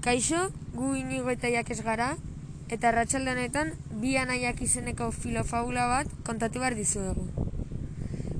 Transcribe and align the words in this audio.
Kaixo, 0.00 0.48
gu 0.72 0.94
inigo 0.96 1.28
eta 1.28 1.50
jakez 1.52 1.82
gara, 1.84 2.14
eta 2.72 2.88
arratsalde 2.88 3.34
honetan 3.34 3.72
bi 4.00 4.14
anaiak 4.16 4.62
izeneko 4.64 5.10
filofabula 5.12 5.82
bat 5.90 6.14
kontatu 6.24 6.62
behar 6.62 6.76
dizuegu. 6.78 7.26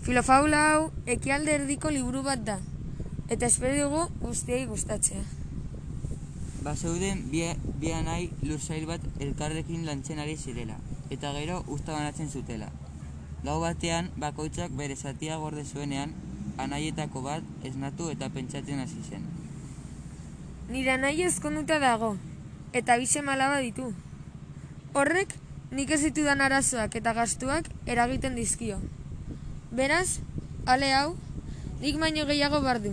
Filofabula 0.07 0.61
hau 0.71 0.87
ekialde 1.15 1.53
erdiko 1.59 1.93
liburu 1.93 2.23
bat 2.25 2.47
da, 2.47 2.55
eta 3.29 3.51
espero 3.51 3.77
dugu 3.77 4.07
guztiei 4.23 4.65
gustatzea. 4.71 5.21
Bazeuden 6.65 7.27
bi, 7.35 7.45
bi 7.83 7.93
anai 7.93 8.31
lursail 8.41 8.87
bat 8.89 9.05
elkarrekin 9.21 9.85
lantzen 9.85 10.25
ari 10.25 10.39
zirela, 10.41 10.79
eta 11.11 11.35
gero 11.37 11.61
usta 11.69 11.93
banatzen 11.93 12.33
zutela. 12.33 12.71
Gau 13.45 13.59
batean, 13.61 14.09
bakoitzak 14.17 14.73
bere 14.81 14.97
zatia 14.97 15.37
gorde 15.45 15.67
zuenean, 15.69 16.17
anaietako 16.57 17.21
bat 17.29 17.69
esnatu 17.69 18.09
eta 18.17 18.33
pentsatzen 18.33 18.81
hasi 18.81 19.05
zen. 19.11 19.29
Nire 20.71 20.95
nahi 21.03 21.25
ezkonduta 21.27 21.81
dago, 21.83 22.13
eta 22.79 22.95
bise 23.01 23.25
malaba 23.27 23.57
ditu. 23.59 23.89
Horrek, 24.95 25.33
nik 25.75 25.91
ez 25.91 25.99
ditudan 26.05 26.45
arazoak 26.45 26.95
eta 27.01 27.11
gastuak 27.17 27.67
eragiten 27.91 28.37
dizkio. 28.39 28.77
Beraz, 29.75 30.21
ale 30.71 30.93
hau, 30.95 31.17
nik 31.81 31.99
baino 31.99 32.23
gehiago 32.29 32.61
bardu. 32.63 32.93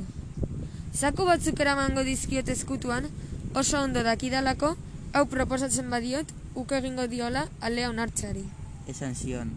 Zako 0.97 1.27
batzuk 1.29 1.61
eramango 1.61 2.01
dizkiot 2.07 2.49
ezkutuan, 2.49 3.05
oso 3.53 3.83
ondo 3.85 4.01
dakidalako, 4.07 4.71
hau 5.13 5.25
proposatzen 5.29 5.93
badiot, 5.93 6.33
uke 6.57 6.79
egingo 6.79 7.05
diola 7.11 7.45
alea 7.61 7.91
onartzeari. 7.93 8.47
Esan 8.89 9.13
zion, 9.13 9.53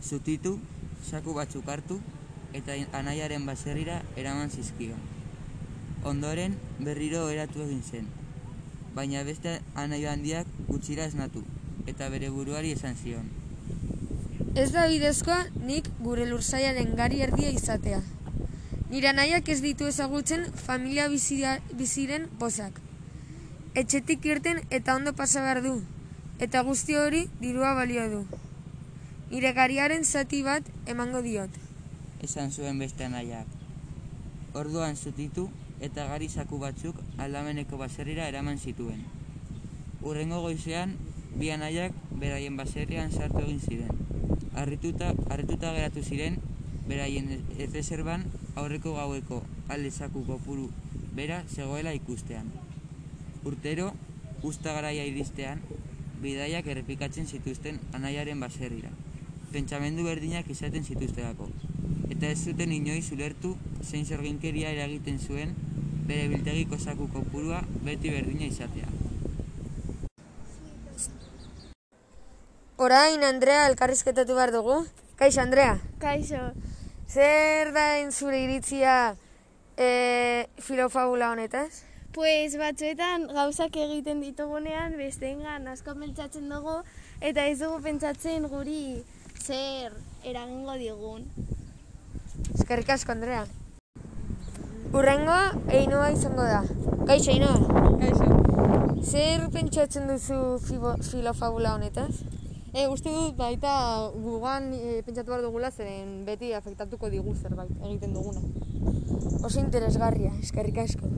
zutitu, 0.00 0.54
saku 1.10 1.36
batzuk 1.36 1.68
hartu, 1.68 2.00
eta 2.56 2.78
anaiaren 3.02 3.44
baserrira 3.44 4.00
eraman 4.16 4.48
zizkion. 4.48 5.13
Ondoren 6.04 6.54
berriro 6.84 7.20
eratu 7.32 7.62
egin 7.64 7.80
zen, 7.82 8.08
baina 8.96 9.22
beste 9.24 9.54
anai 9.82 10.02
handiak 10.10 10.50
gutxira 10.68 11.06
esnatu, 11.08 11.40
eta 11.92 12.10
bere 12.12 12.28
buruari 12.34 12.74
esan 12.76 12.98
zion. 13.00 13.30
Ez 14.54 14.66
da 14.74 14.84
bidezkoa 14.90 15.38
nik 15.70 15.88
gure 16.04 16.26
lursaiaren 16.28 16.92
gari 17.00 17.24
erdia 17.28 17.54
izatea. 17.56 18.02
Nire 18.90 19.10
anaiak 19.14 19.48
ez 19.48 19.58
ditu 19.64 19.88
ezagutzen 19.88 20.44
familia 20.66 21.08
bizira, 21.08 21.56
biziren 21.72 22.28
pozak. 22.38 22.76
Etxetik 23.74 24.28
irten 24.28 24.60
eta 24.70 25.00
ondo 25.00 25.16
pasa 25.16 25.40
behar 25.48 25.64
du, 25.64 25.74
eta 26.38 26.62
guzti 26.68 27.00
hori 27.00 27.24
dirua 27.40 27.72
balio 27.80 28.08
du. 28.12 28.22
Nire 29.32 29.56
gariaren 29.56 30.04
zati 30.04 30.44
bat 30.44 30.68
emango 30.86 31.24
diot. 31.24 31.60
Esan 32.22 32.52
zuen 32.52 32.78
beste 32.78 33.08
anaiak. 33.08 33.63
Orduan 34.54 34.94
zutitu 34.94 35.48
eta 35.82 36.06
gari 36.06 36.28
zaku 36.30 36.60
batzuk 36.62 37.00
aldameneko 37.18 37.78
baserrira 37.80 38.28
eraman 38.30 38.58
zituen. 38.58 39.00
Urrengo 40.06 40.40
goizean, 40.44 40.94
bi 41.34 41.50
anaiak 41.50 41.96
beraien 42.22 42.56
baserrian 42.56 43.10
sartu 43.10 43.42
egin 43.42 43.58
ziren. 43.58 43.90
Arrituta, 44.62 45.10
arrituta 45.34 45.72
geratu 45.74 46.04
ziren, 46.06 46.38
beraien 46.86 47.30
erreserban 47.58 48.28
aurreko 48.54 48.94
gaueko 48.94 49.42
alde 49.68 49.90
zaku 49.90 50.22
kopuru 50.30 50.70
bera 51.18 51.42
zegoela 51.48 51.94
ikustean. 51.98 52.52
Urtero, 53.44 53.90
usta 54.42 54.72
garaia 54.78 55.04
iristean, 55.10 55.66
bidaiak 56.22 56.70
errepikatzen 56.70 57.26
zituzten 57.26 57.80
anaiaren 57.92 58.40
baserrira. 58.40 58.94
Pentsamendu 59.52 60.06
berdinak 60.06 60.50
izaten 60.50 60.86
zituztelako. 60.86 61.50
Eta 62.10 62.28
ez 62.30 62.44
zuten 62.44 62.72
inoiz 62.72 63.06
ulertu 63.12 63.54
zein 63.82 64.04
zorginkeria 64.06 64.70
eragiten 64.74 65.18
zuen 65.18 65.54
bere 66.08 66.28
biltegiko 66.28 66.78
zaku 66.78 67.08
kopurua 67.12 67.62
beti 67.84 68.10
berdina 68.10 68.46
izatea. 68.46 68.88
Orain, 72.76 73.22
Andrea, 73.22 73.66
elkarrizketatu 73.70 74.34
behar 74.34 74.52
dugu. 74.52 74.82
Kaixo, 75.16 75.40
Andrea. 75.40 75.78
Kaixo, 76.02 76.50
Zer 77.08 77.70
da 77.72 78.10
zure 78.10 78.40
iritzia 78.42 79.16
e, 79.76 80.46
filofabula 80.58 81.30
honetaz? 81.30 81.84
pues 82.14 82.54
batzuetan 82.54 83.26
gauzak 83.34 83.74
egiten 83.74 84.20
ditugunean 84.22 84.92
besteengan 84.94 85.66
asko 85.72 85.96
pentsatzen 85.98 86.46
dugu 86.52 86.76
eta 87.30 87.46
ez 87.50 87.56
dugu 87.58 87.80
pentsatzen 87.82 88.46
guri 88.52 89.02
zer 89.42 89.96
eragingo 90.22 90.78
digun. 90.78 91.26
Eskerrik 92.54 92.90
asko, 92.90 93.12
Andrea. 93.12 93.44
Urrengoa, 94.94 95.54
Einoa 95.74 96.12
izango 96.14 96.44
da. 96.46 96.60
Kaixo, 97.08 97.32
Einoa. 97.32 97.58
Kaixo. 97.98 98.28
Zer 99.02 99.48
pentsatzen 99.50 100.06
duzu 100.06 100.38
fibo, 100.62 100.94
filofabula 101.02 101.74
honetaz? 101.74 102.22
E, 102.70 102.86
uste 102.86 103.10
dut 103.10 103.34
baita 103.38 103.72
gugan 104.14 104.70
e, 104.74 105.02
pentsatu 105.06 105.34
behar 105.34 105.42
dugula 105.42 105.72
zeren 105.74 106.22
beti 106.26 106.54
afektatuko 106.54 107.10
digu 107.10 107.34
zerbait 107.34 107.74
egiten 107.82 108.14
duguna. 108.14 108.40
Oso 109.42 109.58
interesgarria, 109.60 110.32
eskerrik 110.42 110.78
asko. 110.86 111.10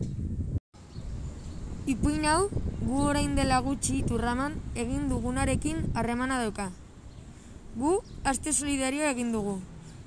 Ipuin 1.87 2.25
hau, 2.27 2.49
gu 2.81 3.07
orain 3.13 3.37
dela 3.37 3.61
gutxi 3.61 4.03
turraman 4.09 4.57
egin 4.75 5.09
dugunarekin 5.13 5.85
harremana 5.95 6.41
dauka. 6.43 6.71
Gu, 7.77 7.99
aste 8.25 8.53
solidario 8.53 9.05
egin 9.05 9.33
dugu, 9.37 9.61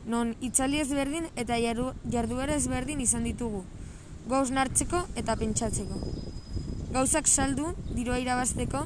non 0.09 0.33
itzali 0.41 0.79
ezberdin 0.81 1.27
eta 1.37 1.57
jardu, 1.61 1.91
jarduera 2.09 2.55
ezberdin 2.57 3.01
izan 3.05 3.27
ditugu, 3.29 3.61
gauz 4.31 4.49
nartzeko 4.51 5.03
eta 5.21 5.35
pentsatzeko. 5.37 5.99
Gauzak 6.95 7.29
saldu, 7.29 7.69
dirua 7.93 8.17
irabazteko, 8.23 8.81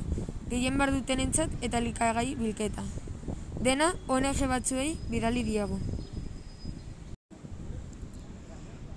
gehien 0.52 0.78
bar 0.78 0.92
dutenentzat 0.92 1.54
eta 1.64 1.80
likagai 1.80 2.34
bilketa. 2.36 2.84
Dena, 3.64 3.94
ONG 4.12 4.42
batzuei 4.52 4.90
bidali 5.10 5.46
diagu. 5.48 5.80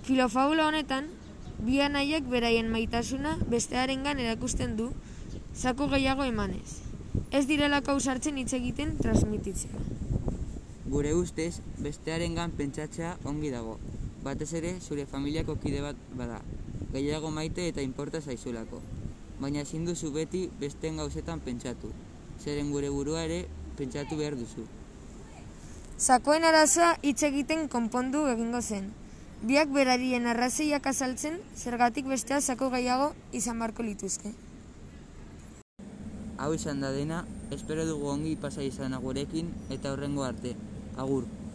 Filofabula 0.07 0.67
honetan, 0.67 1.07
bi 1.63 1.79
anaiek 1.81 2.27
beraien 2.31 2.67
maitasuna 2.71 3.37
bestearengan 3.53 4.19
erakusten 4.19 4.75
du, 4.75 4.91
zaku 5.55 5.87
gehiago 5.95 6.27
emanez. 6.27 6.81
Ez 7.31 7.47
direlako 7.47 7.95
ausartzen 7.95 8.37
hitz 8.37 8.51
egiten 8.59 8.97
transmititzea. 8.99 9.87
Gure 10.87 11.13
ustez, 11.13 11.59
bestearengan 11.83 12.53
pentsatzea 12.55 13.17
ongi 13.27 13.49
dago. 13.51 13.73
Batez 14.23 14.53
ere, 14.55 14.69
zure 14.79 15.03
familiako 15.05 15.57
kide 15.59 15.81
bat 15.83 15.97
bada. 16.15 16.37
Gehiago 16.93 17.27
maite 17.29 17.65
eta 17.67 17.83
inporta 17.83 18.21
zaizulako. 18.21 18.79
Baina 19.41 19.65
ezin 19.65 19.83
duzu 19.85 20.13
beti 20.15 20.45
besteen 20.61 20.95
gauzetan 21.01 21.41
pentsatu. 21.43 21.91
Zeren 22.39 22.71
gure 22.71 22.87
burua 22.89 23.25
ere 23.27 23.41
pentsatu 23.75 24.15
behar 24.15 24.37
duzu. 24.39 24.63
Zakoen 25.99 26.47
arazoa 26.47 26.93
hitz 27.03 27.19
egiten 27.23 27.67
konpondu 27.67 28.23
egingo 28.31 28.61
zen. 28.61 28.87
Biak 29.43 29.67
berarien 29.75 30.25
arrazeiak 30.25 30.87
azaltzen, 30.87 31.41
zergatik 31.55 32.07
bestea 32.07 32.39
zako 32.39 32.71
gehiago 32.71 33.11
izan 33.33 33.59
barko 33.59 33.83
lituzke. 33.83 34.31
Hau 36.37 36.53
izan 36.53 36.79
da 36.79 36.95
dena, 36.95 37.25
espero 37.51 37.83
dugu 37.85 38.07
ongi 38.07 38.35
pasa 38.39 38.63
izan 38.63 38.95
gurekin 39.03 39.51
eta 39.69 39.91
horrengo 39.91 40.23
arte. 40.23 40.55
Agur. 40.97 41.46